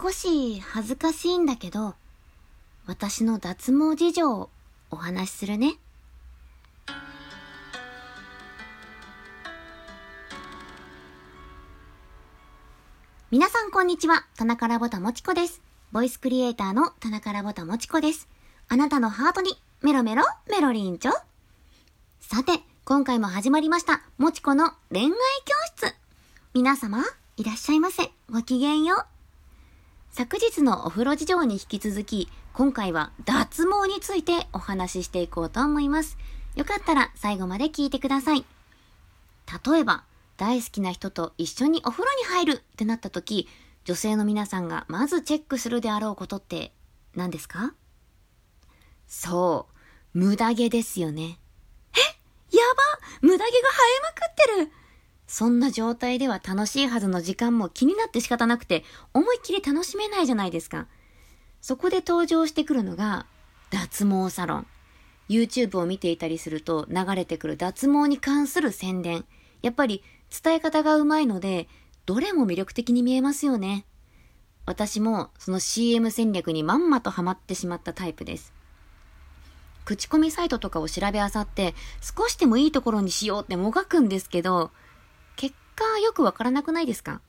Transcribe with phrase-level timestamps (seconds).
[0.00, 1.94] 少し恥ずかしいんだけど、
[2.86, 4.50] 私の脱毛事情を
[4.90, 5.76] お話しするね。
[13.30, 14.26] 皆さんこんにちは。
[14.36, 15.62] 田中ラボタもちこです。
[15.90, 18.28] ボイスクリエイターの田中ラボタもちこです。
[18.68, 21.12] あなたのハートにメロメロメロリンチョ。
[22.20, 25.16] さて、今回も始まりました、もちこの恋愛教
[25.76, 25.94] 室。
[26.54, 27.02] 皆様、
[27.36, 28.10] いらっしゃいませ。
[28.30, 29.11] ごきげんよう。
[30.14, 36.18] 昨日のお風呂事情に引き続き、今回は脱毛についてお話ししていこうと思います。
[36.54, 38.44] よかったら最後まで聞いてください。
[39.66, 40.04] 例えば、
[40.36, 43.48] 大好きな人と一緒にお風呂に入るってなった時、
[43.86, 46.72] 女性の皆さんがまずチェックするであろうことって
[47.16, 47.72] 何ですか？
[49.06, 49.66] そ
[50.14, 51.38] う、無駄毛ですよね。
[52.52, 52.54] え？
[52.54, 52.82] やば
[53.22, 54.72] 無駄毛が生えまくってる
[55.26, 60.86] そんな状態では楽しいはずの時間も気になって仕方なくて、思いっきり楽しめないじゃないですか。
[61.60, 63.26] そこで登場してくるのが、
[63.70, 64.66] 脱毛サロン。
[65.28, 69.24] YouTube を見ていたりすると流れてくる脱毛に関する宣伝。
[69.62, 70.02] やっぱり
[70.42, 71.68] 伝え方がうまいので、
[72.04, 73.86] どれも魅力的に見えますよね。
[74.66, 78.52] 私もその CM 戦略にまんまとハマってしまったタイプです。
[79.84, 84.70] 口コミサイトとかを調べあさって、少しでもいいところにしようってもがくんですけど、
[85.74, 87.20] 果よくわからなくないですか？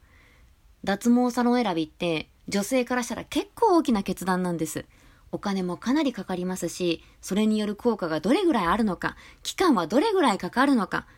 [0.84, 4.84] 脱毛サロン選びって女性からしたら結構大きな決断なんです。
[5.32, 11.08] お金もかなりかかりますし、それによる効果がどれぐらいあるのか、期間はどれぐらいかかるのか、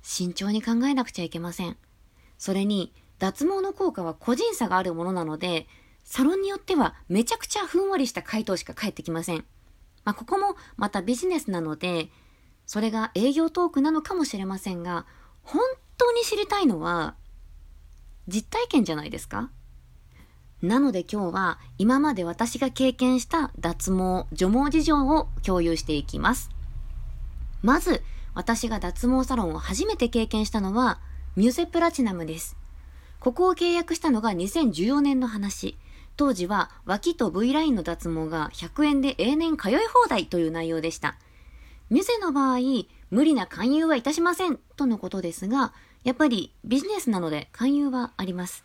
[0.00, 1.76] 慎重に考えなくちゃいけません。
[2.38, 5.66] それに、脱毛の効果は個人差があるものなので、
[6.04, 9.44] サロンによってはめちゃくちゃふんわりした回答しか返ってきません。
[10.04, 12.08] まあ、ここもまたビジネスなので、
[12.64, 15.04] それが営業トークなのかもしれませんが、
[15.42, 15.60] 本
[15.98, 17.14] 当に知りたいのは、
[18.28, 19.50] 実体験じゃないですか？
[20.62, 26.50] なので今日は今まで私が経験した脱毛、除毛事情を共有していきます。
[27.62, 28.02] まず、
[28.34, 31.00] 私が脱毛サロンを初めて経験したのは、
[31.36, 32.56] ミュゼプラチナムです。
[33.20, 35.76] ここを契約したのが2014年の話。
[36.16, 41.18] 当時は脇と V ラインの脱毛が100円で永年通い放題という内容でした。
[41.90, 42.58] ミュゼの場合、
[43.10, 45.72] 無理な勧誘はいたしませんとのことですが、
[46.04, 48.64] やっぱりビジネスなので勧誘はあります。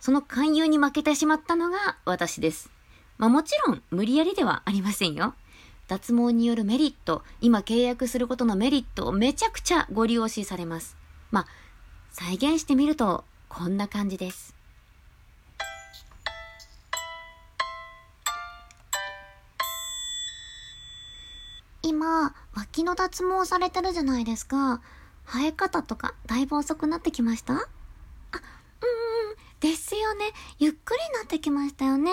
[0.00, 2.70] その勧誘に負けてしまったのが私です。
[3.18, 5.34] まあもちろん無理やりではありませんよ。
[5.88, 10.96] 脱毛によるメリット、今契約することのメリットをめちゃくちゃご利用しされます。
[11.30, 11.46] まあ、
[12.10, 14.57] 再現してみるとこんな感じです。
[21.88, 24.82] 今、脇の脱毛されてるじゃないですか。
[25.24, 27.54] 生え方とかだいぶ遅くなってきました？
[27.54, 27.64] あ、うん、
[29.60, 30.26] ですよね。
[30.58, 32.12] ゆっくりなってきましたよね。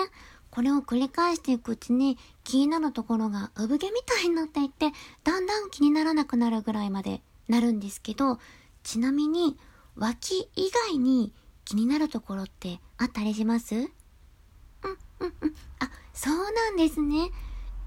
[0.50, 4.92] これを繰り返していくうちに気になるところが産毛みたいになっていって、
[5.24, 8.38] だんだん気にならなくなるぐらいまでなるんですけど、
[8.82, 9.58] ちなみに
[9.96, 13.74] 脇以外に気になるところってあったりします？
[13.74, 15.54] うん、うん、うん。
[15.80, 17.30] あ、そうなんですね。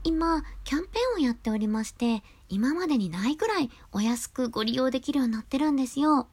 [0.04, 6.28] 今、キャンペーンをやっておりまして、今までにないぐらいお安くご利用できるようになってるんですよ。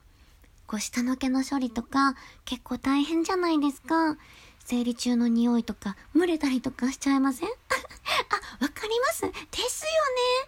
[0.65, 4.17] こう下の毛の処理とか結構大変じゃないですか。
[4.59, 7.49] 生理中の匂いとか蒸れたりとかしちゃいません？
[7.49, 9.29] あ、わかりますで
[9.69, 9.89] すよ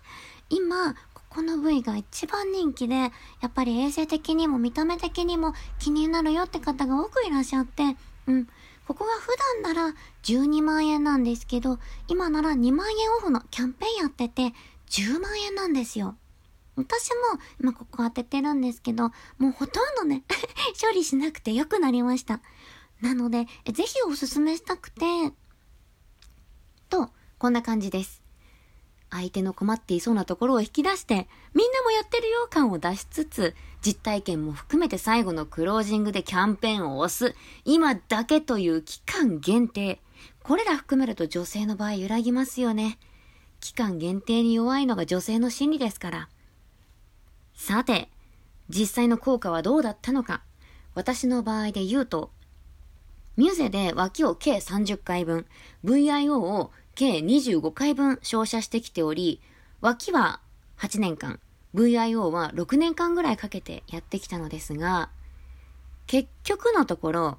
[0.02, 0.04] ね。
[0.50, 3.12] 今、ここの部位が一番人気で、や
[3.48, 7.96] っぱり衛生的にも見た目的にも気になるよって方が多くいらっしゃって、
[8.28, 8.48] うん。
[8.90, 9.28] ここが普
[9.62, 11.78] 段なら12万円なんですけど、
[12.08, 14.52] 今なら2万円オフのキャンペーンやってて、
[14.90, 16.18] 10万円なんですよ。
[16.76, 20.24] 私も今ここ当ててるんですけど、もうほとんどね
[20.82, 22.42] 処理しなくて良くなりました。
[23.00, 25.34] なので、ぜひおすすめしたくて、
[26.90, 28.19] と、こんな感じです。
[29.12, 40.00] 相手の困っていそうなところを引き出して、みんなもやってるよう感を出しつつ、実体験も含めて最後のクロージングでキャンペーンを押す、今だけという期間限定。
[40.44, 43.00] これら含めると女性の場合揺らぎますよね。
[43.60, 46.30] 期間限定に弱いのが女性の心理ですから。
[47.54, 48.10] さて、
[48.70, 50.44] 実際の効果はどうだったのか。
[50.94, 52.32] 私の場合で言うと、
[53.38, 55.46] ミュゼで脇を計30回分、
[55.86, 59.40] VIO を計25回分照射してきており、
[59.80, 60.42] 脇は
[60.80, 61.40] 8年間、
[61.74, 65.10] VIO は6年間ぐらいかけてやってきたのですが、
[66.08, 67.38] 結局のところ、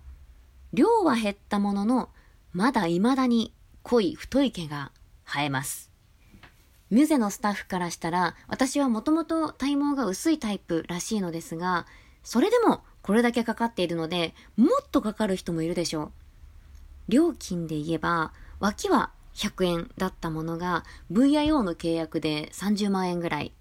[0.73, 2.09] 量は減ったものの、
[2.55, 3.53] まだ未だに
[3.83, 4.93] 濃い太い毛が
[5.27, 5.91] 生えます。
[6.89, 11.85] ミュゼのスタッフからしたら、私はもともと体毛が薄いタイプらしいのですが、
[12.25, 16.13] それでもこれだけかかっているので、もっとかかる人もいるでしょう。
[17.11, 23.55] 料金で言えば、脇は100円だったものが、VIO の契約で30万円ぐらい。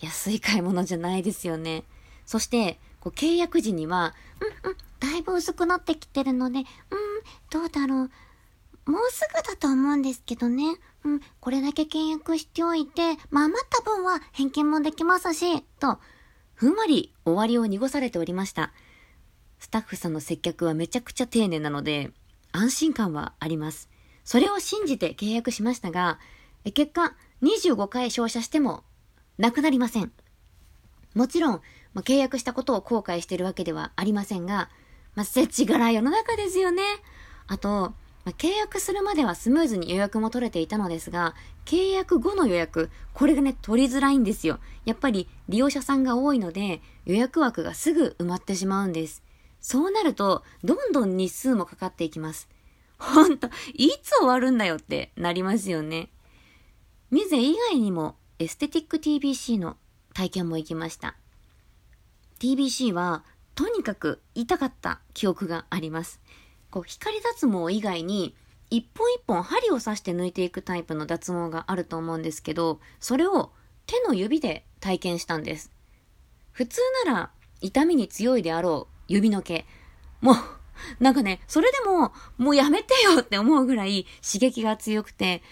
[0.00, 1.84] 安い買い物じゃないですよね。
[2.24, 4.14] そして、こう契約時には、
[4.64, 6.64] うんうん、だいぶ薄くなってきてるので、うん、
[7.50, 8.10] どうだろう。
[8.90, 10.76] もうすぐだと思うんですけどね。
[11.04, 15.98] うん、これだけ契約しておいて、まあ余った分は返金もできますし、と、
[16.54, 18.72] ふんわり終わりを濁されておりました。
[19.58, 22.12] スタッフさんの接客はめちゃくちゃ丁寧なので、
[22.52, 23.90] 安心感はあります。
[24.26, 26.18] それを信じて契約しましたが、
[26.74, 28.82] 結果、25回照射しても、
[29.38, 30.12] なくなりません。
[31.14, 31.60] もちろん、
[31.94, 34.68] まあ、契約したことを後悔しているわけではありませんが、
[35.14, 36.82] まあ、設置柄世の中ですよね。
[37.46, 37.94] あと、
[38.24, 44.58] まあ、契約するまではスムーズに予約も取れていたのですが、契約後の予約、これがね、取りづらいんですよ。
[44.84, 49.22] やっぱり利用者さんが多いので、予約枠がすぐ埋まってしまうんです。
[49.60, 52.48] そうなると、どんどん日数もかかっていきます。
[52.98, 56.10] ほんと、いつ終わるんだよってなりますよね。
[57.10, 59.76] ミゼ以外にもエステティック TBC の
[60.14, 61.16] 体験も行きました。
[62.40, 66.20] TBC はとにかく痛かった記憶があります。
[66.70, 68.34] こう光脱毛以外に
[68.70, 73.52] 一本一本針を刺して抜いていくタイプの脱毛があると思うんですけど、それを
[73.86, 75.70] 手の指で体験したんです。
[76.52, 79.64] 普通なら痛みに強いであろう指の毛。
[80.20, 80.34] もう、
[81.00, 85.42] なんかね、それでも、もうやめてよって思うぐらい刺激が強くて、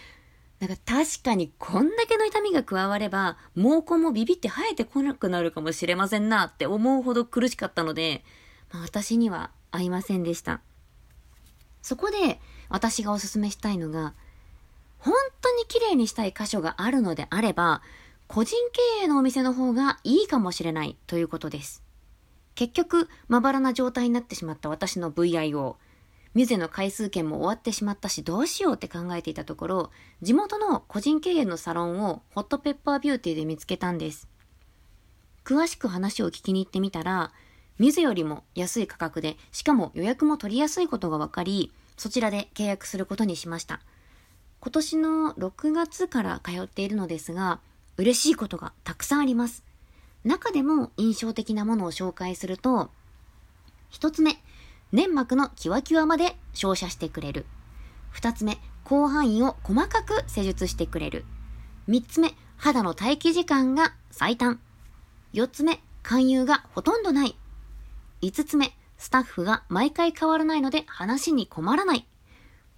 [0.59, 8.23] なんか確かにこんだけの痛みが加われば、毛根もビビって生えてこなくなるかもしれませんなって思うほど苦しかったので、
[8.71, 10.61] まあ、私には合いませんでした。
[11.81, 12.39] そこで
[12.69, 14.13] 私がおすすめしたいのが、
[14.97, 17.81] 本当に綺麗にしたい箇所があるのであれば、
[18.27, 21.84] 個人経営のお店の方がいいかもしれないということです。
[22.55, 25.75] 結局、まばらな状態になってしまった私の VIO。
[26.33, 29.91] ミュゼの回数券も終わってしまったしどうしようって考えていたところ、
[30.21, 34.27] 地元の個人経営のサロンをホットペッパービューティーで見つけたんです。
[35.45, 37.31] 詳しく話を聞きに行ってみたら、
[37.77, 43.81] ミュゼよりも安い価格で、しかも予約も取りやすいことが分かり、そちらで契約することにしました。
[44.59, 47.59] 今年の6月から通っているのですが、
[47.97, 49.63] 嬉しいことがたくさんあります。
[50.25, 52.89] 中でも印象的なものを紹介すると、
[53.89, 54.41] 一つ目、
[54.91, 57.45] 粘膜のキワキワまで照射してくれる。
[58.09, 58.57] 二つ目、
[58.87, 61.25] 広範囲を細かく施術してくれる。
[61.85, 64.59] 三つ目、肌の待機時間が最短。
[65.31, 67.37] 四つ目、勧誘がほとんどない。
[68.21, 72.07] 五つ目、スタッフが毎回変わらないので話に困らない。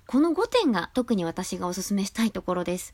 [0.05, 2.93] この5点が特に私がおすすめしたいところです。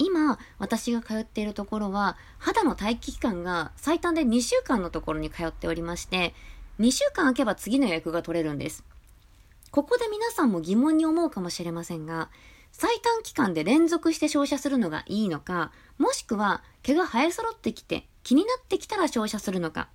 [0.00, 6.34] 今、私が通っているところは、肌の待機期間が最短で2週間のところに通っておりまして、
[6.78, 8.82] 2週間空けば次の予約が取れるんです。
[9.70, 12.30] ここで皆さんも疑問に思うかもしれませんが、
[12.72, 19.90] 最短期間で連続して照射するのがいいのか、もしくは毛が生え揃ってきて気になってきたら照射するのか、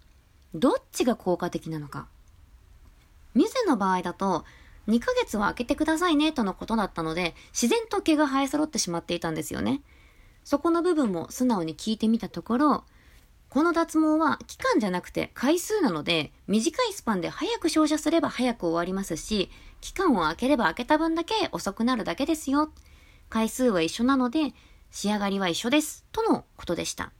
[0.53, 2.07] どっちが効果的なのか。
[3.33, 4.45] ミゼの場合だと、
[4.87, 9.81] 2ヶ月は空けてくださいねとのことだったので、自然と毛が生え揃ってしまっていたんですよね。
[10.45, 12.83] そこの部分も素直に聞いてみたところ、
[13.49, 19.49] この脱毛は期間じゃなくて回数なので、短いスパンで早く照射すれば早く終わりますし、
[19.81, 22.71] 期間を空ければ空けた分だけ遅くなるだけですよ。
[23.27, 24.53] 回数は一緒なので、
[24.91, 26.05] 仕上がりは一緒です。
[26.11, 27.11] とのことでした。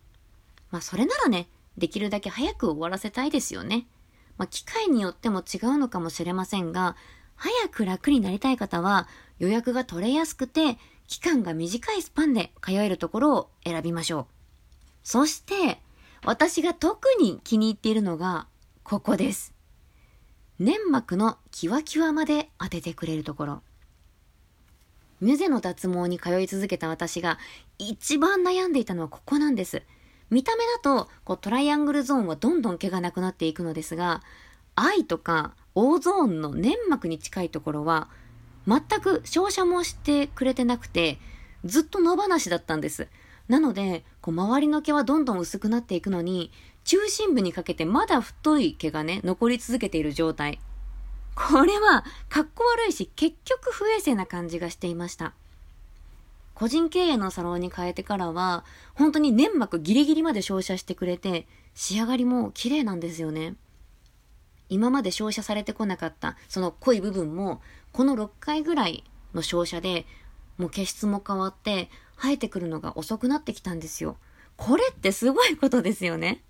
[0.70, 1.48] まあそれならね、
[1.80, 3.88] できるだけ早く終わらせたいですよね。
[4.38, 6.96] まあ機械によっても違うのかもしれませんが、
[7.36, 9.08] 早く楽になりたい方は
[9.40, 10.78] 予約が取れやすくて、
[11.08, 14.26] 期間が短いスパンで通えるところを選びましょう。
[15.04, 15.82] そして、
[16.24, 18.48] 私が特に気に入っているのが、
[18.84, 19.54] ここです。
[20.60, 23.62] 粘膜のキワキワまで当ててくれるところ。
[25.22, 27.40] ミュゼの脱毛に通い続けた私が
[27.78, 29.84] 一番悩んでいたのはここなんです。
[30.30, 34.24] 見た目だとこうトライアングルゾーンはどんどん毛がなくなっていくのですが、
[34.76, 38.10] 愛とか O ゾーンの粘膜に近いところは
[38.68, 41.20] 全く照射もしてくれてなくて
[41.66, 43.08] ずっと野放しだったんです。
[43.48, 46.52] なので、こう周りの毛はどんどん薄くなっていくのに、
[46.84, 50.60] 中心部にかけてまだ太い毛がね、残り続けている状態。
[51.36, 55.34] これは、かっこ悪いし、結局不衛生な感じがしていました。
[56.54, 63.56] 個人経営のサロンに変えてからは、本当に粘膜ギリギリまで照射してくれて、仕上がりも綺麗なんですよね。
[64.70, 69.04] 今まで照射されてこなかった、その濃い部分も、この6回ぐらい
[69.34, 70.06] の照射で、
[70.58, 74.18] もう毛質も変わって、生えてくるのが遅くなってきたんですよ。
[74.58, 76.42] これってすごいことですよね。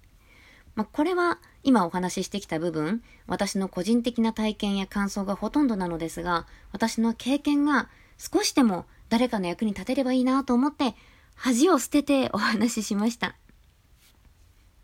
[0.76, 10.96] まあ、これは今お話ししてきた部分、私の個人的な体験や感想がほとんどなのですが、私の経験が少しでも誰かの役に立てればいいなと思って、
[11.36, 13.36] 恥を捨ててお話ししました。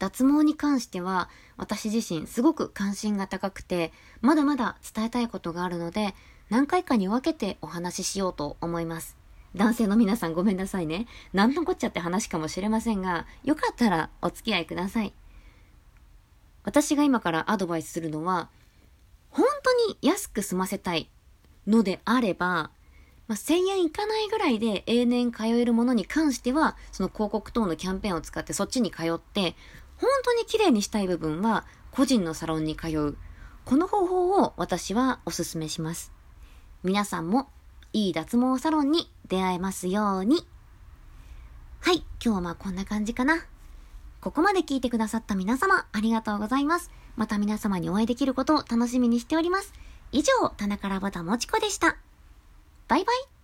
[0.02, 6.16] 脱毛に関しては私自身すごく関心が高くてまだまだ伝えたいことがあるので
[6.50, 9.16] 何回かに分けてお話ししようと思います。
[9.54, 11.06] 男性の皆さんごめんなさいね。
[11.34, 15.14] 何のこっちゃって話かもしれませんが、よかったらお付き合いください。
[16.64, 18.50] 私が今からアドバイスするのは、
[19.30, 21.10] 本当に安く済ませたい
[21.68, 22.72] のであれば、
[23.28, 29.56] まあ、1000円いかないぐらいで永年通えるものに関しては、その広告等のキャンペーンを使ってそっちに通って、
[30.02, 33.18] 本当に綺麗にしたい部分は個人のサロンに通う。
[33.66, 36.12] この方法を私はお勧めします。
[36.84, 37.48] 皆さんも
[37.94, 40.48] いい脱毛サロンに出会えますように。
[41.80, 43.46] はい、今日はこんな感じかな。
[44.22, 46.90] ここまで聞いてくださった皆様、ありがとうございます。
[47.16, 49.74] また皆様にお会いできることを楽しみにしております。
[50.12, 51.98] 以上、田中らばたもちこでした。
[52.88, 53.41] バイバイ。